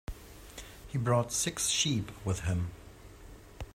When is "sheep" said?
1.67-2.11